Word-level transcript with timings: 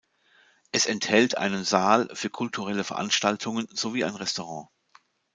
Es 0.71 0.87
enthält 0.87 1.37
einen 1.37 1.63
Saal 1.63 2.09
für 2.15 2.31
kulturelle 2.31 2.83
Veranstaltungen 2.83 3.67
sowie 3.71 4.03
ein 4.03 4.15
Restaurant. 4.15 4.67